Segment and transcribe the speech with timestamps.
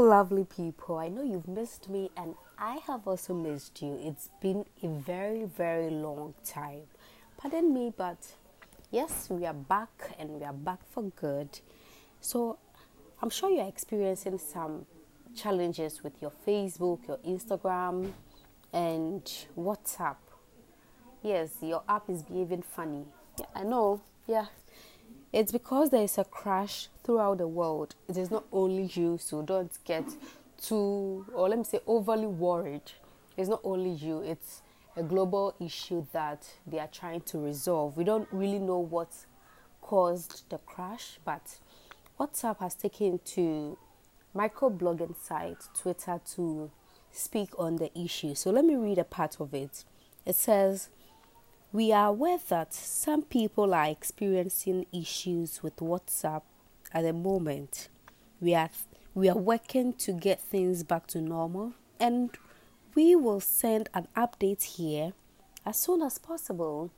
[0.00, 0.98] lovely people.
[0.98, 3.98] I know you've missed me, and I have also missed you.
[4.02, 6.82] It's been a very, very long time.
[7.36, 8.34] Pardon me, but
[8.90, 11.60] yes, we are back and we are back for good.
[12.20, 12.58] So,
[13.22, 14.86] I'm sure you're experiencing some
[15.34, 18.12] challenges with your Facebook, your Instagram,
[18.72, 19.22] and
[19.56, 20.16] WhatsApp.
[21.22, 23.04] Yes, your app is behaving funny.
[23.38, 24.00] Yeah, I know.
[24.26, 24.46] Yeah,
[25.32, 27.94] it's because there is a crash throughout the world.
[28.08, 30.04] It is not only you, so don't get
[30.60, 32.92] too, or let me say, overly worried.
[33.36, 34.62] It's not only you, it's
[34.96, 37.96] a global issue that they are trying to resolve.
[37.96, 39.08] We don't really know what
[39.80, 41.58] caused the crash, but
[42.18, 43.78] WhatsApp has taken to
[44.36, 46.70] microblogging site Twitter to
[47.12, 48.34] speak on the issue.
[48.34, 49.84] So let me read a part of it.
[50.26, 50.90] It says,
[51.72, 56.42] we are aware that some people are experiencing issues with WhatsApp
[56.92, 57.88] at the moment.
[58.40, 58.70] We are
[59.14, 62.30] we are working to get things back to normal and
[62.94, 65.12] we will send an update here
[65.64, 66.90] as soon as possible.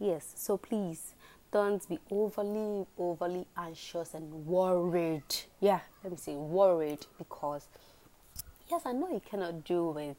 [0.00, 1.14] Yes, so please
[1.52, 5.22] don't be overly overly anxious and worried.
[5.60, 7.68] Yeah, let me say worried because
[8.68, 10.16] yes, I know you cannot do with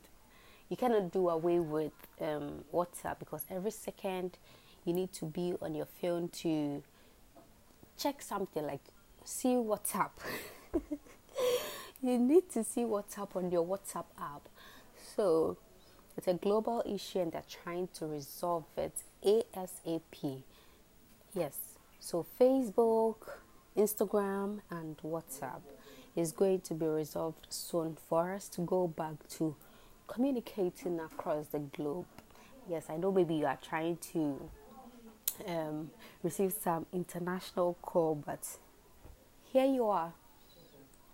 [0.70, 4.38] you cannot do away with um, WhatsApp because every second
[4.86, 6.84] you need to be on your phone to
[7.98, 8.82] check something like
[9.24, 10.12] see WhatsApp.
[12.02, 14.48] you need to see WhatsApp on your WhatsApp app.
[15.16, 15.58] So
[16.16, 20.44] it's a global issue and they're trying to resolve it ASAP.
[21.34, 21.58] Yes.
[22.00, 23.18] So Facebook,
[23.78, 25.62] Instagram, and WhatsApp
[26.16, 29.56] is going to be resolved soon for us to go back to
[30.10, 32.06] communicating across the globe.
[32.70, 34.50] Yes, I know maybe you are trying to
[35.48, 35.92] um,
[36.24, 38.46] receive some international call, but
[39.52, 40.14] here you are.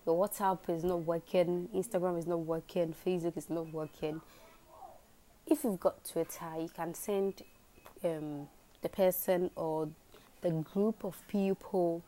[0.05, 4.21] Your WhatsApp is not working, Instagram is not working, Facebook is not working.
[5.47, 7.41] If you've got Twitter, you can send
[8.03, 8.47] um,
[8.81, 9.89] the person or
[10.41, 12.03] the group of people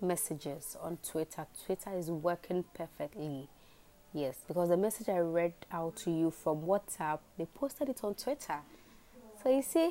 [0.00, 1.46] messages on Twitter.
[1.64, 3.48] Twitter is working perfectly.
[4.16, 8.14] Yes, because the message I read out to you from WhatsApp, they posted it on
[8.14, 8.60] Twitter.
[9.42, 9.90] So you see,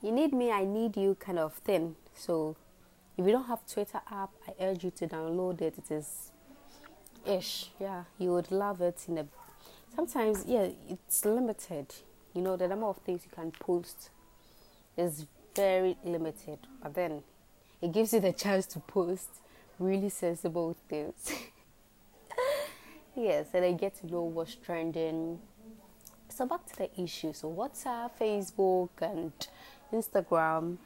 [0.00, 1.96] you need me, I need you kind of thing.
[2.14, 2.54] So
[3.18, 5.74] if you don't have Twitter app, I urge you to download it.
[5.76, 6.30] It is
[7.26, 7.70] ish.
[7.80, 9.26] Yeah, you would love it in a
[9.96, 11.92] sometimes yeah, it's limited.
[12.32, 14.10] You know, the number of things you can post
[14.96, 15.26] is
[15.56, 16.60] very limited.
[16.80, 17.24] But then
[17.82, 19.28] it gives you the chance to post
[19.80, 21.32] really sensible things.
[23.16, 25.38] yes, and I get to know what's trending.
[26.28, 27.32] So back to the issue.
[27.32, 29.32] So WhatsApp, Facebook, and
[29.92, 30.78] Instagram,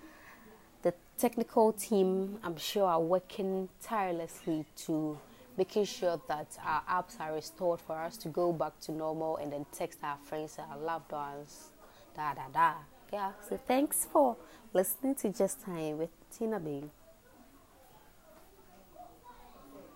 [0.83, 5.19] the technical team, I'm sure, are working tirelessly to
[5.57, 9.53] making sure that our apps are restored for us to go back to normal and
[9.53, 11.71] then text our friends, our loved ones,
[12.15, 12.75] da da da.
[13.13, 13.33] Yeah.
[13.49, 14.37] So thanks for
[14.73, 16.91] listening to Just Time with Tina Bing.